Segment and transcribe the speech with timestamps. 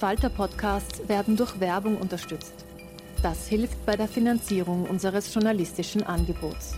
[0.00, 0.20] slash arena.
[0.20, 2.54] Falter-Podcasts werden durch Werbung unterstützt.
[3.22, 6.74] Das hilft bei der Finanzierung unseres journalistischen Angebots.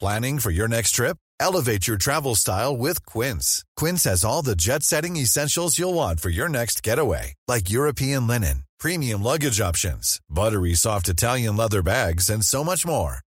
[0.00, 1.16] Planning for your next trip?
[1.40, 3.64] Elevate your travel style with Quince.
[3.76, 8.64] Quince has all the jet-setting essentials you'll want for your next getaway, like European linen,
[8.78, 13.20] premium luggage options, buttery soft Italian leather bags, and so much more.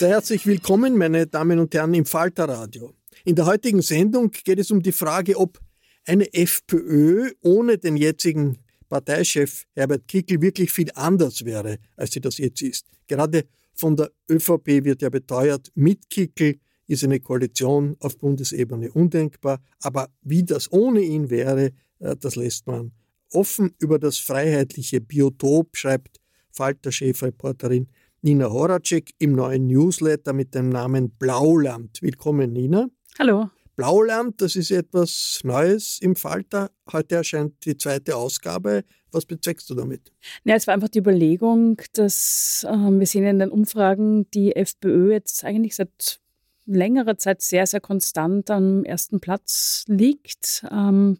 [0.00, 2.94] Sehr herzlich willkommen, meine Damen und Herren, im Falter Radio.
[3.26, 5.60] In der heutigen Sendung geht es um die Frage, ob
[6.06, 8.56] eine FPÖ ohne den jetzigen
[8.88, 12.86] Parteichef Herbert Kickl wirklich viel anders wäre, als sie das jetzt ist.
[13.08, 13.44] Gerade
[13.74, 19.60] von der ÖVP wird ja beteuert, mit Kickl ist eine Koalition auf Bundesebene undenkbar.
[19.82, 22.92] Aber wie das ohne ihn wäre, äh, das lässt man
[23.34, 23.74] offen.
[23.78, 26.20] Über das freiheitliche Biotop schreibt
[26.52, 27.88] Falter-Chefreporterin
[28.22, 32.02] Nina Horacek im neuen Newsletter mit dem Namen Blauland.
[32.02, 32.88] Willkommen, Nina.
[33.18, 33.48] Hallo.
[33.76, 36.70] Blauland, das ist etwas Neues im Falter.
[36.92, 38.84] Heute erscheint die zweite Ausgabe.
[39.10, 40.12] Was bezweckst du damit?
[40.44, 45.12] Ja, es war einfach die Überlegung, dass äh, wir sehen in den Umfragen, die FPÖ
[45.12, 46.20] jetzt eigentlich seit
[46.66, 50.66] längerer Zeit sehr, sehr konstant am ersten Platz liegt.
[50.70, 51.16] Ähm,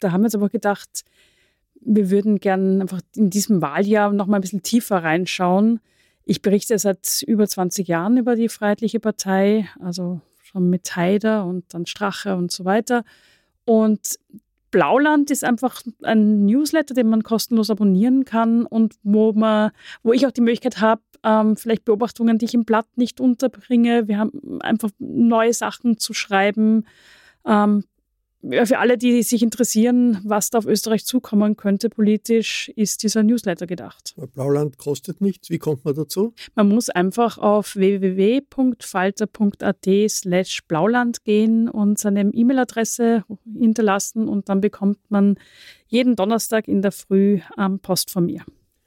[0.00, 1.04] da haben wir jetzt aber gedacht,
[1.80, 5.80] wir würden gern einfach in diesem Wahljahr noch mal ein bisschen tiefer reinschauen
[6.24, 11.72] ich berichte seit über 20 Jahren über die Freiheitliche Partei, also schon mit Haider und
[11.74, 13.04] dann Strache und so weiter.
[13.64, 14.18] Und
[14.70, 19.70] Blauland ist einfach ein Newsletter, den man kostenlos abonnieren kann und wo man,
[20.02, 24.08] wo ich auch die Möglichkeit habe, ähm, vielleicht Beobachtungen, die ich im Blatt nicht unterbringe.
[24.08, 26.86] Wir haben einfach neue Sachen zu schreiben,
[27.46, 27.84] ähm,
[28.42, 33.68] für alle, die sich interessieren, was da auf Österreich zukommen könnte politisch, ist dieser Newsletter
[33.68, 34.16] gedacht.
[34.34, 35.50] Blauland kostet nichts.
[35.50, 36.34] Wie kommt man dazu?
[36.54, 43.24] Man muss einfach auf www.falter.at slash blauland gehen und seine E-Mail-Adresse
[43.56, 45.36] hinterlassen und dann bekommt man
[45.86, 47.40] jeden Donnerstag in der Früh
[47.82, 48.44] Post von mir.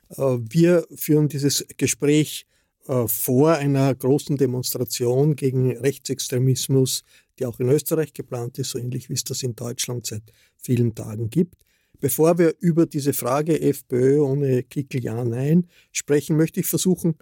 [0.10, 2.46] Äh, wir führen dieses Gespräch
[2.88, 7.04] äh, vor einer großen Demonstration gegen Rechtsextremismus
[7.40, 10.24] die auch in Österreich geplant ist, so ähnlich wie es das in Deutschland seit
[10.58, 11.56] vielen Tagen gibt.
[12.00, 17.16] Bevor wir über diese Frage FPÖ ohne Kickel Ja, Nein sprechen, möchte ich versuchen,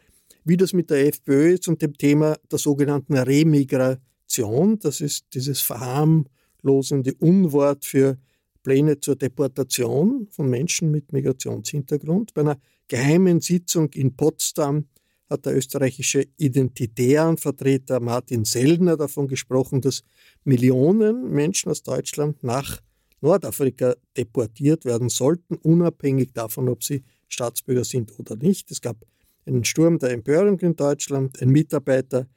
[0.43, 4.79] wie das mit der FPÖ ist und dem Thema der sogenannten Remigration.
[4.79, 8.17] Das ist dieses verharmlosende Unwort für
[8.63, 12.33] Pläne zur Deportation von Menschen mit Migrationshintergrund.
[12.33, 12.57] Bei einer
[12.87, 14.87] geheimen Sitzung in Potsdam
[15.29, 20.03] hat der österreichische Identitärenvertreter Martin Sellner davon gesprochen, dass
[20.43, 22.81] Millionen Menschen aus Deutschland nach
[23.21, 28.69] Nordafrika deportiert werden sollten, unabhängig davon, ob sie Staatsbürger sind oder nicht.
[28.69, 28.97] Es gab
[29.45, 31.41] einen Sturm der Empörung in Deutschland.
[31.41, 32.27] Ein Mitarbeiter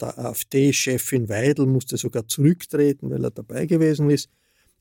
[0.00, 4.28] der AfD-Chefin Weidel musste sogar zurücktreten, weil er dabei gewesen ist.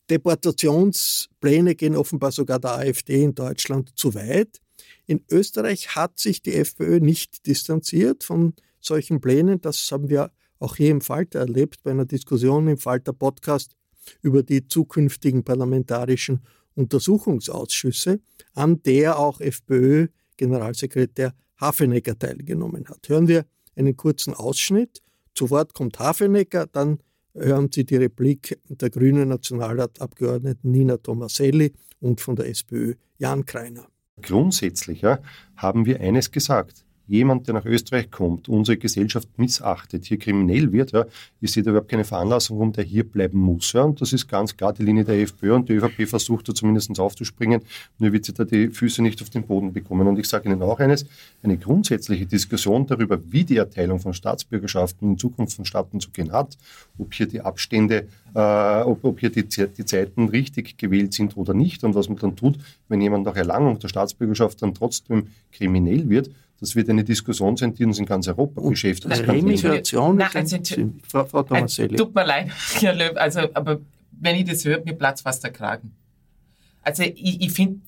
[0.09, 4.59] Deportationspläne gehen offenbar sogar der AfD in Deutschland zu weit.
[5.05, 9.59] In Österreich hat sich die FPÖ nicht distanziert von solchen Plänen.
[9.61, 13.75] Das haben wir auch hier im Falter erlebt bei einer Diskussion im Falter Podcast
[14.21, 16.41] über die zukünftigen parlamentarischen
[16.75, 18.19] Untersuchungsausschüsse,
[18.53, 20.07] an der auch FPÖ
[20.37, 23.07] FPÖ-Generalsekretär Hafenecker teilgenommen hat.
[23.07, 23.45] Hören wir
[23.75, 25.01] einen kurzen Ausschnitt.
[25.35, 26.99] Zu Wort kommt Hafenecker, dann
[27.33, 33.87] hören Sie die Replik der grünen Nationalratabgeordneten Nina Tomaselli und von der SPÖ Jan Kreiner.
[34.21, 35.19] Grundsätzlich ja,
[35.55, 40.91] haben wir eines gesagt jemand, der nach Österreich kommt, unsere Gesellschaft missachtet, hier kriminell wird,
[40.91, 41.05] ja,
[41.41, 43.73] ich sehe da überhaupt keine Veranlassung, warum der hier bleiben muss.
[43.73, 43.83] Ja.
[43.83, 46.97] Und das ist ganz klar die Linie der FPÖ und die ÖVP versucht da zumindest
[46.99, 47.61] aufzuspringen,
[47.99, 50.07] nur wird sie da die Füße nicht auf den Boden bekommen.
[50.07, 51.05] Und ich sage Ihnen auch eines,
[51.41, 56.57] eine grundsätzliche Diskussion darüber, wie die Erteilung von Staatsbürgerschaften in Zukunft vonstatten zu gehen hat,
[56.97, 61.53] ob hier die Abstände, äh, ob, ob hier die, die Zeiten richtig gewählt sind oder
[61.53, 62.57] nicht und was man dann tut,
[62.87, 66.29] wenn jemand nach Erlangung der Staatsbürgerschaft dann trotzdem kriminell wird,
[66.59, 69.27] das wird eine Diskussion sein, die uns in ganz Europa und beschäftigt.
[69.27, 70.57] Remigration, Nein, also,
[71.07, 71.95] Frau, Frau Tomaselli.
[71.95, 73.79] Tut mir leid, Herr Löw, also, aber
[74.11, 75.93] wenn ich das höre, mir platzt fast der Kragen.
[76.81, 77.81] Also ich, ich finde,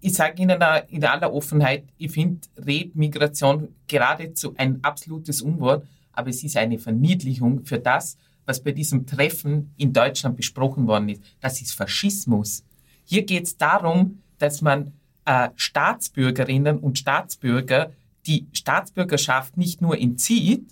[0.00, 6.44] ich sage Ihnen in aller Offenheit, ich finde Remigration geradezu ein absolutes Unwort, aber es
[6.44, 8.16] ist eine Verniedlichung für das,
[8.46, 11.22] was bei diesem Treffen in Deutschland besprochen worden ist.
[11.40, 12.64] Das ist Faschismus.
[13.04, 14.92] Hier geht es darum, dass man
[15.24, 17.92] äh, Staatsbürgerinnen und Staatsbürger
[18.26, 20.66] die Staatsbürgerschaft nicht nur entzieht,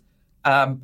[0.44, 0.82] ähm,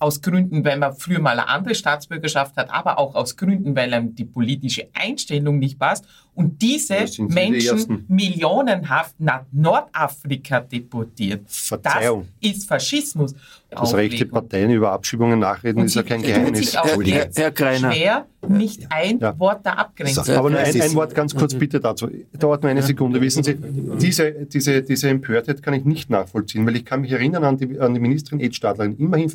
[0.00, 3.92] aus Gründen, weil man früher mal eine andere Staatsbürgerschaft hat, aber auch aus Gründen, weil
[3.92, 6.06] einem die politische Einstellung nicht passt.
[6.34, 11.42] Und diese Menschen millionenhaft nach Nordafrika deportiert.
[11.46, 12.28] Verzeihung.
[12.40, 13.34] Das ist Faschismus.
[13.68, 16.74] Das rechte Parteien über Abschiebungen nachreden, ist ja kein Geheimnis.
[16.74, 17.92] Herr, Herr Kreiner.
[17.92, 19.38] Schwer, nicht ein ja.
[19.38, 20.24] Wort der Abgrenzung.
[20.24, 22.08] So, aber nur ein, ein, Wort ganz kurz bitte dazu.
[22.32, 23.20] Dauert nur eine Sekunde.
[23.20, 23.56] Wissen Sie,
[24.00, 27.78] diese, diese, diese Empörtheit kann ich nicht nachvollziehen, weil ich kann mich erinnern an die,
[27.78, 29.28] an die Ministerin Ed Stadlerin, immerhin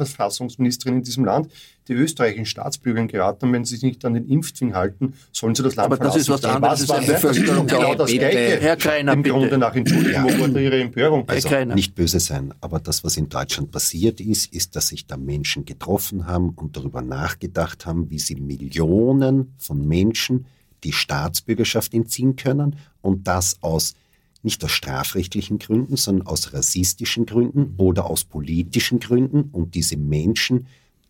[0.55, 1.51] Verfassungsministerin in diesem Land,
[1.87, 5.75] die österreichischen Staatsbürgern geraten, wenn sie sich nicht an den Impfzwang halten, sollen sie das
[5.75, 6.31] Land aber verlassen.
[6.31, 7.67] Aber das ist was anderes als eine Bevölkerung.
[7.67, 8.59] Genau das Gleiche.
[8.61, 9.35] Herr Kreiner, Im bitte.
[9.35, 11.27] Grunde nach Entschuldigung, wo wurde Ihre Empörung?
[11.27, 15.17] Also, nicht böse sein, aber das, was in Deutschland passiert ist, ist, dass sich da
[15.17, 20.45] Menschen getroffen haben und darüber nachgedacht haben, wie sie Millionen von Menschen
[20.83, 23.95] die Staatsbürgerschaft entziehen können und das aus
[24.45, 30.67] nicht aus strafrechtlichen Gründen, sondern aus rassistischen Gründen oder aus politischen Gründen und diese Menschen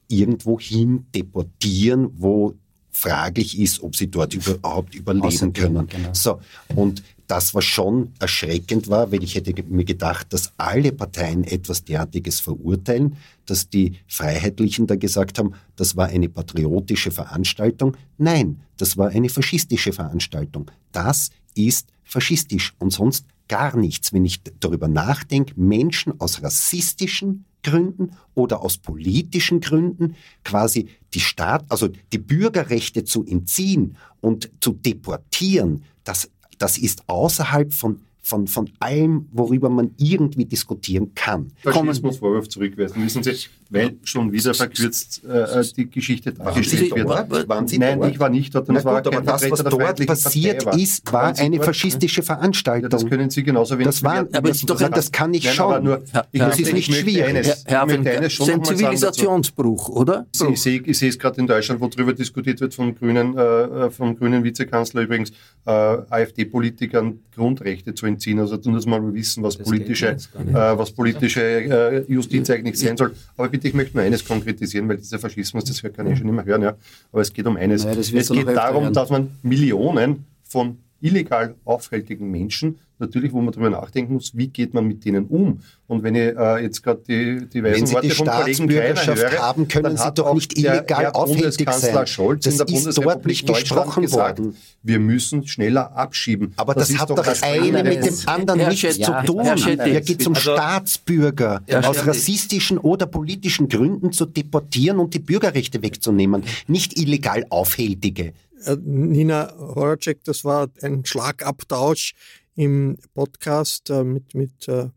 [0.08, 2.56] irgendwo hin deportieren, wo
[2.92, 5.88] fraglich ist, ob sie dort überhaupt überleben können.
[5.88, 6.10] Genau.
[6.14, 6.40] So,
[6.76, 11.84] und das, was schon erschreckend war, weil ich hätte mir gedacht, dass alle Parteien etwas
[11.84, 17.98] derartiges verurteilen, dass die Freiheitlichen da gesagt haben, das war eine patriotische Veranstaltung.
[18.18, 20.70] Nein, das war eine faschistische Veranstaltung.
[20.92, 24.13] Das ist faschistisch und sonst gar nichts.
[24.13, 31.66] Wenn ich darüber nachdenke, Menschen aus rassistischen Gründen oder aus politischen Gründen quasi die Staat,
[31.69, 38.72] also die Bürgerrechte zu entziehen und zu deportieren, das, das ist außerhalb von von, von
[38.80, 41.51] allem, worüber man irgendwie diskutieren kann.
[41.63, 43.36] Faschismusvorwurf zurückweisen, wissen Sie,
[43.69, 47.07] weil schon wieder verkürzt äh, die Geschichte dargestellt wird.
[47.07, 47.48] Dort?
[47.48, 48.12] Waren Sie Nein, dort?
[48.12, 48.68] ich war nicht dort.
[48.68, 50.75] Und war gut, aber das, was dort passiert war.
[50.75, 52.89] ist, war eine faschistische Veranstaltung.
[52.89, 55.54] Ja, das können Sie genauso wenig das war, aber das, doch, das kann ich Nein,
[55.54, 55.83] schon.
[55.83, 56.01] Nur,
[56.31, 57.25] ich das ist nicht schwierig.
[57.25, 60.25] Eines, Herr, Herr, Herr ist ein Zivilisationsbruch, oder?
[60.50, 63.92] Ich sehe, ich sehe es gerade in Deutschland, wo darüber diskutiert wird vom grünen, äh,
[63.92, 65.30] vom grünen Vizekanzler übrigens,
[65.66, 68.14] äh, AfD-Politikern Grundrechte zu entziehen.
[68.39, 72.98] Also tun das mal wissen, was das politische, äh, was politische äh, Justiz eigentlich sein
[72.98, 73.13] soll.
[73.38, 76.45] Aber bitte, ich möchte nur eines konkretisieren, weil dieser Faschismus, das kann ich schon immer
[76.45, 76.75] hören, ja.
[77.12, 77.86] Aber es geht um eines.
[77.86, 83.69] Naja, es geht darum, dass man Millionen von illegal aufhältigen Menschen natürlich, wo man darüber
[83.69, 85.59] nachdenken muss, wie geht man mit denen um.
[85.88, 89.67] Und wenn ich äh, jetzt gerade die, die weisen Worte vom Kollegen Kreiner höre, haben,
[89.67, 92.07] können sie doch nicht illegal aufhältig sein.
[92.07, 94.55] Scholz das in der ist dort nicht gesprochen gesagt, worden.
[94.83, 96.53] Wir müssen schneller abschieben.
[96.55, 99.43] Aber das, das hat doch das eine mit dem anderen Herr nichts zu tun.
[99.55, 105.19] Hier geht es um also, Staatsbürger aus rassistischen oder politischen Gründen zu deportieren und die
[105.19, 108.33] Bürgerrechte wegzunehmen, nicht illegal Aufhältige.
[108.65, 112.13] Äh, Nina Horacek, das war ein Schlagabtausch
[112.55, 114.88] im Podcast äh, mit, mit äh,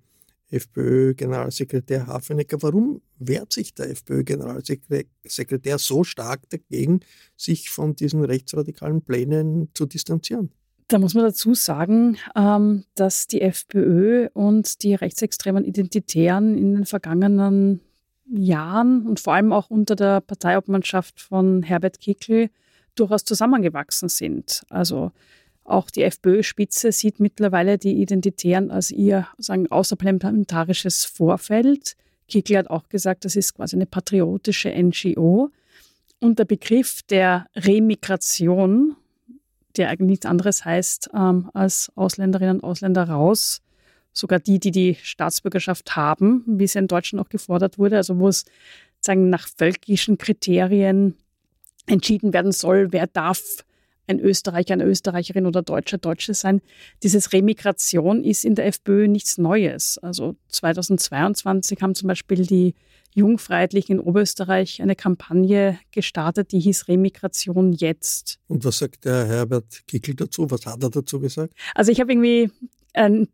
[0.51, 2.63] FPÖ-Generalsekretär Hafenecker.
[2.63, 7.01] Warum wehrt sich der FPÖ-Generalsekretär so stark dagegen,
[7.37, 10.51] sich von diesen rechtsradikalen Plänen zu distanzieren?
[10.89, 16.87] Da muss man dazu sagen, ähm, dass die FPÖ und die rechtsextremen Identitären in den
[16.87, 17.83] vergangenen
[18.31, 22.49] Jahren und vor allem auch unter der Parteiobmannschaft von Herbert Kickl
[22.99, 24.65] durchaus zusammengewachsen sind.
[24.71, 25.13] Also
[25.65, 31.97] auch die FPÖ-Spitze sieht mittlerweile die Identitären als ihr sagen, außerparlamentarisches Vorfeld.
[32.27, 35.51] Kickl hat auch gesagt, das ist quasi eine patriotische NGO.
[36.21, 38.97] Und der Begriff der Remigration,
[39.77, 43.61] der eigentlich nichts anderes heißt ähm, als Ausländerinnen und Ausländer raus,
[44.13, 48.19] sogar die, die die Staatsbürgerschaft haben, wie es ja in Deutschland auch gefordert wurde, also
[48.19, 48.47] wo es
[49.01, 51.15] sagen nach völkischen Kriterien
[51.89, 53.65] entschieden werden soll, wer darf
[54.09, 56.61] ein Österreicher, eine Österreicherin oder Deutscher, Deutsche sein.
[57.03, 59.99] Dieses Remigration ist in der FPÖ nichts Neues.
[59.99, 62.75] Also 2022 haben zum Beispiel die
[63.15, 68.39] Jungfreiheitlichen in Oberösterreich eine Kampagne gestartet, die hieß Remigration jetzt.
[68.49, 70.51] Und was sagt der Herbert Kickel dazu?
[70.51, 71.55] Was hat er dazu gesagt?
[71.75, 72.51] Also ich habe irgendwie
[72.95, 73.29] ein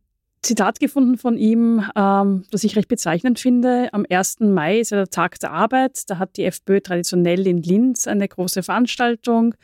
[0.45, 3.89] Zitat gefunden von ihm, ähm, das ich recht bezeichnend finde.
[3.93, 4.41] Am 1.
[4.41, 6.03] Mai ist ja der Tag der Arbeit.
[6.09, 9.55] Da hat die FPÖ traditionell in Linz eine große Veranstaltung.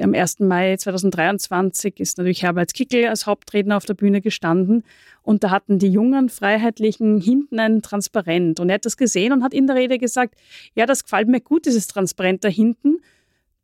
[0.00, 0.40] Am 1.
[0.40, 4.84] Mai 2023 ist natürlich Herbert Kickel als Hauptredner auf der Bühne gestanden.
[5.22, 8.60] Und da hatten die jungen Freiheitlichen hinten ein Transparent.
[8.60, 10.34] Und er hat das gesehen und hat in der Rede gesagt,
[10.74, 12.98] ja, das gefällt mir gut, dieses Transparent da hinten.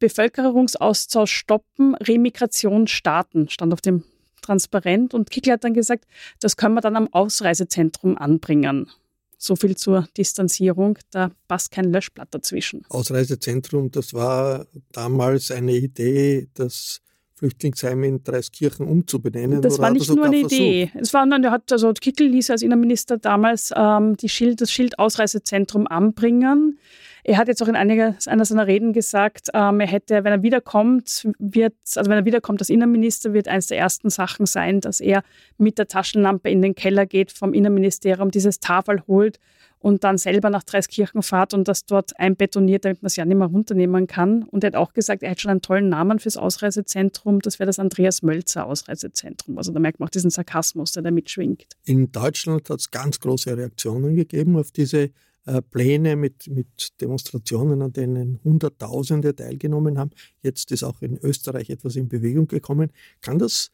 [0.00, 4.04] Bevölkerungsaustausch stoppen, Remigration starten, stand auf dem
[4.44, 5.14] transparent.
[5.14, 6.04] Und Kickl hat dann gesagt,
[6.40, 8.90] das können wir dann am Ausreisezentrum anbringen.
[9.38, 12.82] So viel zur Distanzierung, da passt kein Löschblatt dazwischen.
[12.88, 17.02] Ausreisezentrum, das war damals eine Idee, das
[17.34, 19.60] Flüchtlingsheim in Dreiskirchen umzubenennen.
[19.60, 20.90] Das war nicht nur eine Idee.
[20.94, 25.86] Es war, hat, also Kickel ließ als Innenminister damals ähm, die Schild, das Schild Ausreisezentrum
[25.86, 26.78] anbringen.
[27.26, 30.42] Er hat jetzt auch in einiger, einer seiner Reden gesagt, ähm, er hätte, wenn er
[30.42, 35.00] wiederkommt, wird, also wenn er wiederkommt als Innenminister, wird eines der ersten Sachen sein, dass
[35.00, 35.24] er
[35.56, 39.40] mit der Taschenlampe in den Keller geht vom Innenministerium, dieses Tafel holt
[39.78, 43.38] und dann selber nach Dreiskirchen fahrt und das dort einbetoniert, damit man es ja nicht
[43.38, 44.42] mehr runternehmen kann.
[44.42, 47.40] Und er hat auch gesagt, er hat schon einen tollen Namen fürs Ausreisezentrum.
[47.40, 49.56] Das wäre das Andreas Mölzer Ausreisezentrum.
[49.56, 51.68] Also da merkt man auch diesen Sarkasmus, der da mitschwingt.
[51.84, 55.10] In Deutschland hat es ganz große Reaktionen gegeben auf diese
[55.46, 60.10] äh, Pläne mit, mit Demonstrationen, an denen Hunderttausende teilgenommen haben.
[60.42, 62.90] Jetzt ist auch in Österreich etwas in Bewegung gekommen.
[63.20, 63.70] Kann das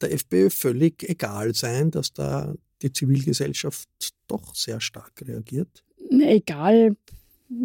[0.00, 3.88] der FPÖ völlig egal sein, dass da die Zivilgesellschaft
[4.26, 5.84] doch sehr stark reagiert?
[6.10, 6.96] Egal.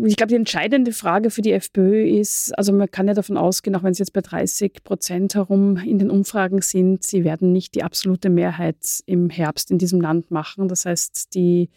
[0.06, 3.76] Ich glaube, die entscheidende Frage für die FPÖ ist, also man kann ja davon ausgehen,
[3.76, 7.76] auch wenn sie jetzt bei 30 Prozent herum in den Umfragen sind, sie werden nicht
[7.76, 10.68] die absolute Mehrheit im Herbst in diesem Land machen.
[10.68, 11.70] Das heißt, die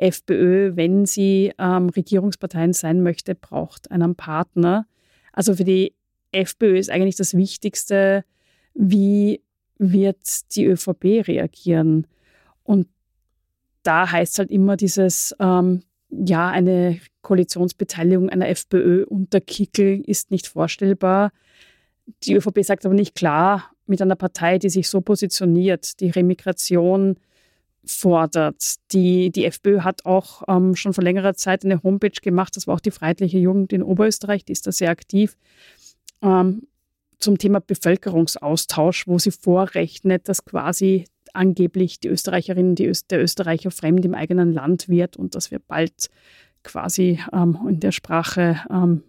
[0.00, 4.86] FPÖ, wenn sie ähm, Regierungsparteien sein möchte, braucht einen Partner.
[5.32, 5.94] Also für die
[6.32, 8.24] FPÖ ist eigentlich das Wichtigste,
[8.74, 9.42] wie
[9.78, 12.06] wird die ÖVP reagieren.
[12.62, 12.88] Und
[13.82, 20.46] da heißt halt immer dieses, ähm, ja, eine Koalitionsbeteiligung einer FPÖ unter Kickel ist nicht
[20.46, 21.30] vorstellbar.
[22.24, 27.16] Die ÖVP sagt aber nicht klar, mit einer Partei, die sich so positioniert, die Remigration
[27.84, 28.76] fordert.
[28.92, 32.74] Die, die FPÖ hat auch ähm, schon vor längerer Zeit eine Homepage gemacht, das war
[32.74, 35.36] auch die Freiheitliche Jugend in Oberösterreich, die ist da sehr aktiv,
[36.22, 36.62] ähm,
[37.18, 43.70] zum Thema Bevölkerungsaustausch, wo sie vorrechnet, dass quasi angeblich die Österreicherin, die Öst der Österreicher
[43.70, 46.08] fremd im eigenen Land wird und dass wir bald
[46.62, 49.02] quasi ähm, in der Sprache ähm,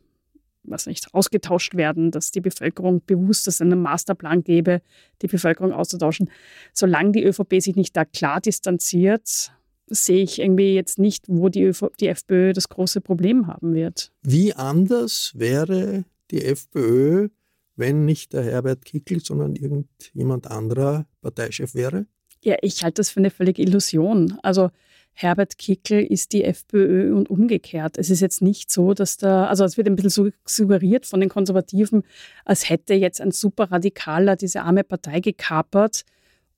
[0.64, 4.82] was nicht, ausgetauscht werden, dass die Bevölkerung bewusst, dass es einen Masterplan gäbe,
[5.22, 6.30] die Bevölkerung auszutauschen.
[6.74, 9.52] Solange die ÖVP sich nicht da klar distanziert,
[9.88, 14.12] sehe ich irgendwie jetzt nicht, wo die, ÖV die FPÖ das große Problem haben wird.
[14.22, 17.30] Wie anders wäre die FPÖ,
[17.76, 22.06] wenn nicht der Herbert Kickl, sondern irgendjemand anderer Parteichef wäre?
[22.44, 24.38] Ja, ich halte das für eine völlige Illusion.
[24.42, 24.70] Also
[25.14, 27.98] Herbert Kickl ist die FPÖ und umgekehrt.
[27.98, 31.30] Es ist jetzt nicht so, dass da, also es wird ein bisschen suggeriert von den
[31.30, 32.04] Konservativen,
[32.46, 36.04] als hätte jetzt ein Superradikaler diese arme Partei gekapert.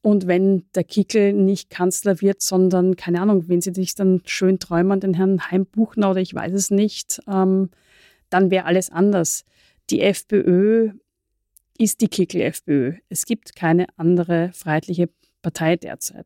[0.02, 4.60] Und wenn der Kickl nicht Kanzler wird, sondern, keine Ahnung, wenn sie sich dann schön
[4.60, 7.70] träumen, den Herrn Heimbuchner oder ich weiß es nicht, ähm,
[8.30, 9.46] dann wäre alles anders.
[9.90, 10.92] Die FPÖ
[11.78, 12.96] ist die Kickl-FPÖ.
[13.10, 15.10] Es gibt keine andere freiheitliche
[15.42, 16.26] Partei derzeit.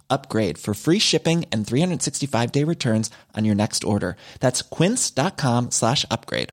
[0.11, 4.15] upgrade for free shipping and 365 day returns on your next order.
[4.39, 6.49] That's quince.com slash upgrade.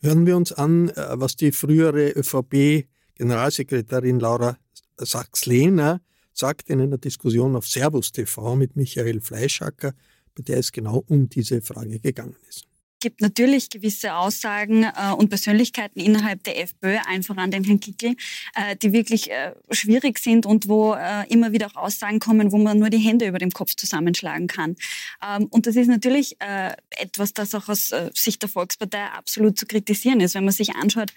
[0.00, 4.56] Hören wir uns an, äh, was die frühere ÖVP-Generalsekretärin Laura
[4.96, 6.00] Sachs-Lehner
[6.32, 9.94] sagt in einer Diskussion auf Servus TV mit Michael Fleischacker,
[10.36, 12.67] bei der es genau um diese Frage gegangen ist.
[13.00, 18.16] Gibt natürlich gewisse Aussagen äh, und Persönlichkeiten innerhalb der FPÖ, einfach an den Herrn Kickel,
[18.54, 22.58] äh, die wirklich äh, schwierig sind und wo äh, immer wieder auch Aussagen kommen, wo
[22.58, 24.76] man nur die Hände über dem Kopf zusammenschlagen kann.
[25.22, 29.58] Ähm, und das ist natürlich äh, etwas, das auch aus äh, Sicht der Volkspartei absolut
[29.58, 30.34] zu kritisieren ist.
[30.34, 31.12] Wenn man sich anschaut,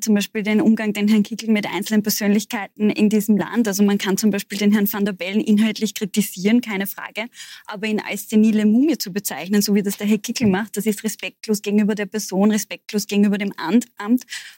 [0.00, 3.68] zum Beispiel den Umgang, den Herrn Kickel mit einzelnen Persönlichkeiten in diesem Land.
[3.68, 7.26] Also man kann zum Beispiel den Herrn van der Bellen inhaltlich kritisieren, keine Frage,
[7.66, 10.86] aber ihn als senile Mumie zu bezeichnen, so wie das der Herr Kickel macht, das
[10.86, 13.86] ist Respekt respektlos gegenüber der Person, respektlos gegenüber dem Amt.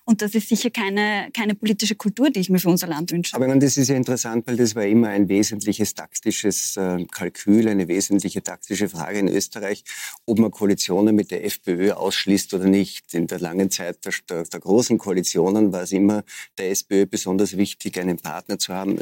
[0.04, 3.36] Und das ist sicher keine, keine politische Kultur, die ich mir für unser Land wünsche.
[3.36, 7.68] Aber meine, das ist ja interessant, weil das war immer ein wesentliches taktisches äh, Kalkül,
[7.68, 9.84] eine wesentliche taktische Frage in Österreich,
[10.26, 13.14] ob man Koalitionen mit der FPÖ ausschließt oder nicht.
[13.14, 16.24] In der langen Zeit der, der, der großen Koalitionen war es immer
[16.58, 18.98] der SPÖ besonders wichtig, einen Partner zu haben,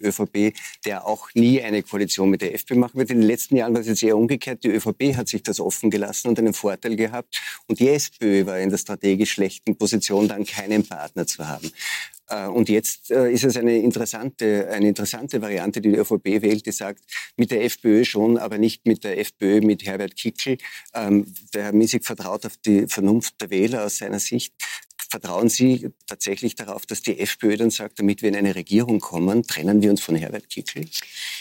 [0.00, 3.10] ÖVP, der auch nie eine Koalition mit der FPÖ machen wird.
[3.10, 4.62] In den letzten Jahren war es jetzt eher umgekehrt.
[4.62, 7.40] Die ÖVP hat sich das offen gelassen und einen Vorteil gehabt.
[7.66, 11.70] Und die SPÖ war in der strategisch schlechten Position, dann keinen Partner zu haben.
[12.30, 16.64] Äh, und jetzt äh, ist es eine interessante, eine interessante Variante, die die ÖVP wählt,
[16.64, 17.02] die sagt,
[17.36, 20.56] mit der FPÖ schon, aber nicht mit der FPÖ, mit Herbert Kickl.
[20.94, 24.54] Ähm, der Herr Miesig vertraut auf die Vernunft der Wähler aus seiner Sicht.
[25.08, 29.44] Vertrauen Sie tatsächlich darauf, dass die FPÖ dann sagt, damit wir in eine Regierung kommen,
[29.44, 30.84] trennen wir uns von Herbert Kickl?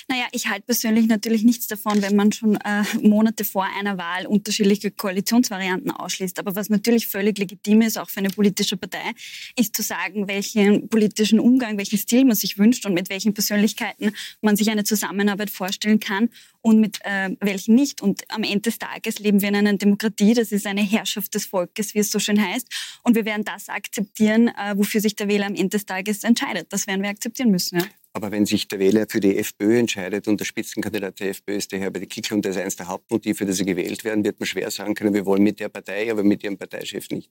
[0.08, 4.26] Naja, ich halte persönlich natürlich nichts davon, wenn man schon äh, Monate vor einer Wahl
[4.26, 6.40] unterschiedliche Koalitionsvarianten ausschließt.
[6.40, 9.12] Aber was natürlich völlig legitim ist, auch für eine politische Partei,
[9.56, 14.14] ist zu sagen, welchen politischen Umgang, welchen Stil man sich wünscht und mit welchen Persönlichkeiten
[14.42, 16.30] man sich eine Zusammenarbeit vorstellen kann
[16.62, 18.02] und mit äh, welchen nicht.
[18.02, 21.46] Und am Ende des Tages leben wir in einer Demokratie, das ist eine Herrschaft des
[21.46, 22.68] Volkes, wie es so schön heißt.
[23.04, 26.68] Und wir werden das akzeptieren, äh, wofür sich der Wähler am Ende des Tages entscheidet.
[26.72, 27.80] Das werden wir akzeptieren müssen.
[27.80, 27.86] Ja.
[28.14, 31.72] Aber wenn sich der Wähler für die FPÖ entscheidet und der Spitzenkandidat der FPÖ ist
[31.72, 34.48] der Herbert Kickl und das ist eines der Hauptmotive, dass sie gewählt werden, wird man
[34.48, 37.30] schwer sagen können, wir wollen mit der Partei, aber mit ihrem Parteichef nicht.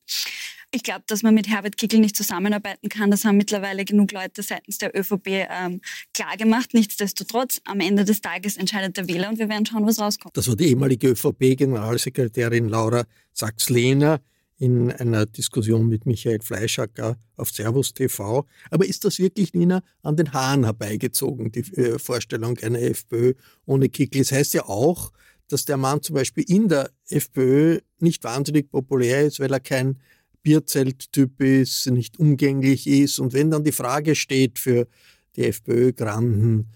[0.70, 3.10] Ich glaube, dass man mit Herbert Kickl nicht zusammenarbeiten kann.
[3.10, 5.80] Das haben mittlerweile genug Leute seitens der ÖVP ähm,
[6.14, 6.74] klargemacht.
[6.74, 10.36] Nichtsdestotrotz, am Ende des Tages entscheidet der Wähler und wir werden schauen, was rauskommt.
[10.36, 14.20] Das war die ehemalige ÖVP-Generalsekretärin Laura Sachs-Lehner
[14.58, 18.44] in einer Diskussion mit Michael Fleischacker auf Servus TV.
[18.70, 23.34] Aber ist das wirklich, Nina, an den Haaren herbeigezogen, die äh, Vorstellung einer FPÖ
[23.66, 24.18] ohne Kickl?
[24.18, 25.12] Das heißt ja auch,
[25.46, 29.98] dass der Mann zum Beispiel in der FPÖ nicht wahnsinnig populär ist, weil er kein
[30.42, 33.18] Bierzelttyp ist, nicht umgänglich ist.
[33.18, 34.88] Und wenn dann die Frage steht für
[35.36, 36.68] die FPÖ-Granden,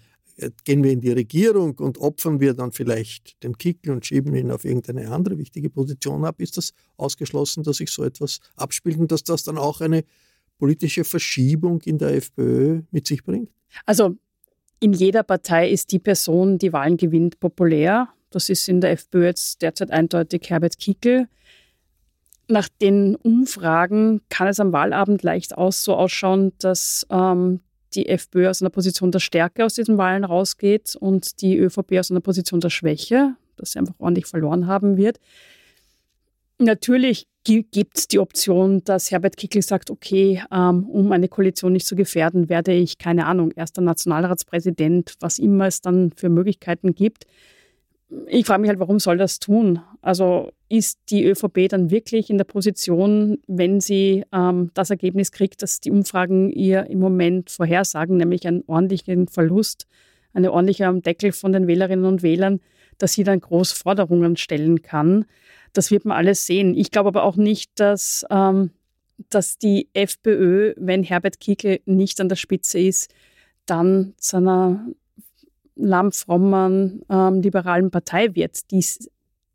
[0.63, 4.51] gehen wir in die Regierung und opfern wir dann vielleicht den Kickel und schieben ihn
[4.51, 9.11] auf irgendeine andere wichtige Position ab, ist das ausgeschlossen, dass sich so etwas abspielt und
[9.11, 10.03] dass das dann auch eine
[10.57, 13.49] politische Verschiebung in der FPÖ mit sich bringt?
[13.85, 14.15] Also
[14.79, 18.09] in jeder Partei ist die Person, die Wahlen gewinnt, populär.
[18.31, 21.27] Das ist in der FPÖ jetzt derzeit eindeutig Herbert Kickel.
[22.47, 27.61] Nach den Umfragen kann es am Wahlabend leicht aus so ausschauen, dass ähm,
[27.95, 32.11] die FPÖ aus einer Position der Stärke aus diesen Wahlen rausgeht und die ÖVP aus
[32.11, 35.19] einer Position der Schwäche, dass sie einfach ordentlich verloren haben wird.
[36.59, 41.85] Natürlich gibt es die Option, dass Herbert Kickl sagt, okay, ähm, um eine Koalition nicht
[41.85, 47.25] zu gefährden, werde ich, keine Ahnung, erster Nationalratspräsident, was immer es dann für Möglichkeiten gibt
[48.27, 49.79] ich frage mich halt, warum soll das tun?
[50.01, 55.61] Also ist die ÖVP dann wirklich in der Position, wenn sie ähm, das Ergebnis kriegt,
[55.61, 59.87] dass die Umfragen ihr im Moment vorhersagen, nämlich einen ordentlichen Verlust,
[60.33, 62.59] eine ordentliche am Deckel von den Wählerinnen und Wählern,
[62.97, 65.25] dass sie dann groß Forderungen stellen kann.
[65.73, 66.75] Das wird man alles sehen.
[66.75, 68.71] Ich glaube aber auch nicht, dass, ähm,
[69.29, 73.13] dass die FPÖ, wenn Herbert Kickl nicht an der Spitze ist,
[73.65, 74.85] dann zu einer
[75.75, 78.71] lammfrommen ähm, liberalen Partei wird.
[78.71, 79.09] Dies,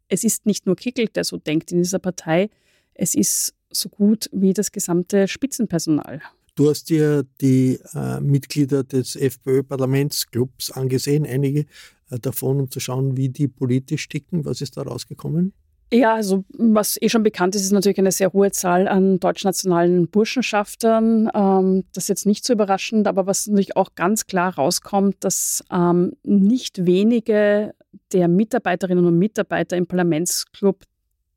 [0.08, 2.50] es ist nicht nur Kickel, der so denkt in dieser Partei,
[2.94, 6.20] es ist so gut wie das gesamte Spitzenpersonal.
[6.54, 11.66] Du hast dir die äh, Mitglieder des FPÖ-Parlamentsclubs angesehen, einige
[12.10, 14.44] äh, davon, um zu schauen, wie die politisch ticken.
[14.44, 15.52] Was ist da rausgekommen?
[15.90, 20.08] Ja, also was eh schon bekannt ist, ist natürlich eine sehr hohe Zahl an deutschnationalen
[20.08, 21.30] Burschenschaftern.
[21.34, 25.64] Ähm, das ist jetzt nicht so überraschend, aber was natürlich auch ganz klar rauskommt, dass
[25.72, 27.74] ähm, nicht wenige
[28.12, 30.84] der Mitarbeiterinnen und Mitarbeiter im Parlamentsclub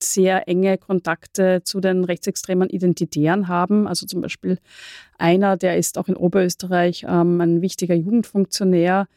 [0.04, 3.88] sehr enge Kontakte zu den rechtsextremen Identitären haben.
[3.88, 4.58] Also zum Beispiel
[5.18, 9.08] einer, der ist auch in Oberösterreich ähm, ein wichtiger Jugendfunktionär,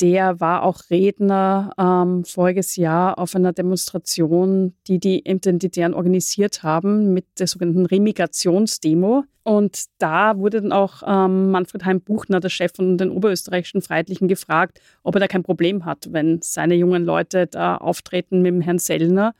[0.00, 7.12] der war auch Redner ähm, voriges Jahr auf einer Demonstration, die die Identitären organisiert haben
[7.12, 9.24] mit der sogenannten Remigrationsdemo.
[9.42, 14.80] Und da wurde dann auch ähm, Manfred Heim-Buchner, der Chef von den oberösterreichischen Freiheitlichen, gefragt,
[15.02, 18.78] ob er da kein Problem hat, wenn seine jungen Leute da auftreten mit dem Herrn
[18.78, 19.34] Sellner.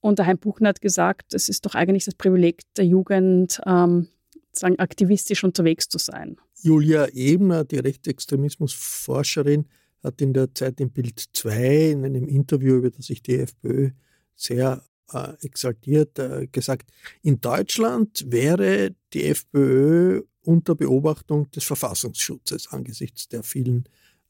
[0.00, 4.08] Und der Hein Buchner hat gesagt, es ist doch eigentlich das Privileg der Jugend, ähm,
[4.52, 6.36] sagen, aktivistisch unterwegs zu sein.
[6.62, 9.66] Julia Ebner, die Rechtsextremismusforscherin,
[10.02, 13.90] hat in der Zeit im Bild 2 in einem Interview, über das sich die FPÖ
[14.34, 16.90] sehr äh, exaltiert, äh, gesagt,
[17.22, 23.84] in Deutschland wäre die FPÖ unter Beobachtung des Verfassungsschutzes angesichts der vielen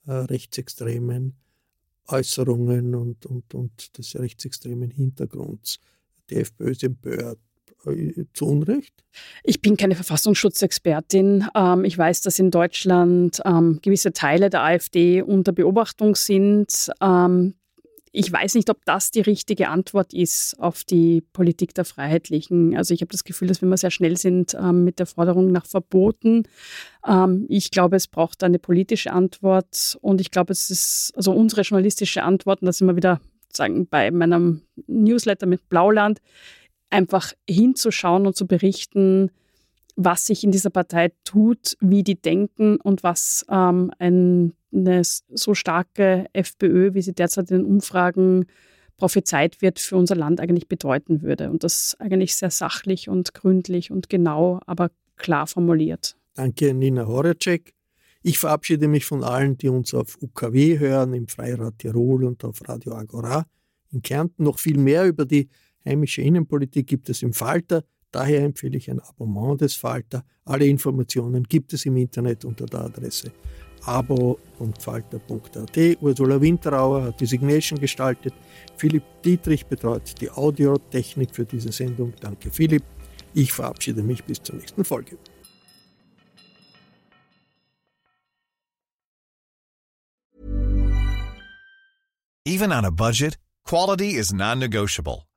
[0.07, 1.35] äh, rechtsextremen
[2.09, 5.79] Äußerungen und, und, und des rechtsextremen Hintergrunds.
[6.29, 7.39] Die FPÖ ist empört.
[7.87, 9.05] Äh, zu Unrecht?
[9.43, 11.49] Ich bin keine Verfassungsschutzexpertin.
[11.55, 16.91] Ähm, ich weiß, dass in Deutschland ähm, gewisse Teile der AfD unter Beobachtung sind.
[17.01, 17.55] Ähm,
[18.15, 22.77] ich weiß nicht, ob das die richtige Antwort ist auf die Politik der Freiheitlichen.
[22.77, 26.43] Also ich habe das Gefühl, dass wir sehr schnell sind mit der Forderung nach Verboten.
[27.49, 32.23] Ich glaube, es braucht eine politische Antwort und ich glaube, es ist also unsere journalistische
[32.23, 33.23] Antwort, und das wir wieder
[33.57, 36.21] sagen bei meinem Newsletter mit Blauland,
[36.93, 39.31] einfach hinzuschauen und zu berichten,
[39.97, 46.27] was sich in dieser Partei tut, wie die denken und was ähm, eine so starke
[46.33, 48.47] FPÖ, wie sie derzeit in den Umfragen
[48.97, 51.51] prophezeit wird, für unser Land eigentlich bedeuten würde.
[51.51, 56.17] Und das eigentlich sehr sachlich und gründlich und genau, aber klar formuliert.
[56.35, 57.75] Danke, Nina Horacek.
[58.23, 62.67] Ich verabschiede mich von allen, die uns auf UKW hören, im Freirad Tirol und auf
[62.69, 63.45] Radio Agora
[63.91, 64.45] in Kärnten.
[64.45, 65.49] Noch viel mehr über die
[65.85, 67.85] heimische Innenpolitik gibt es im Falter.
[68.11, 70.25] Daher empfehle ich ein Abonnement des Falter.
[70.45, 73.33] Alle Informationen gibt es im Internet unter der Adresse
[73.85, 75.77] abo.falter.at.
[76.01, 78.33] Ursula Winterauer hat die Signation gestaltet.
[78.77, 82.13] Philipp Dietrich betreut die Audiotechnik für diese Sendung.
[82.21, 82.85] Danke, Philipp.
[83.35, 85.19] Ich verabschiede mich bis zur nächsten Folge.
[92.45, 95.27] Even on a budget, quality is non-negotiable.